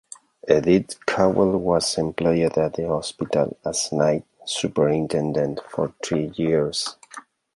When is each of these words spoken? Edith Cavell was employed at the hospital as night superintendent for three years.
Edith 0.49 1.05
Cavell 1.05 1.57
was 1.59 1.95
employed 1.95 2.57
at 2.57 2.73
the 2.73 2.87
hospital 2.87 3.55
as 3.63 3.91
night 3.91 4.25
superintendent 4.47 5.59
for 5.69 5.93
three 6.03 6.31
years. 6.33 6.95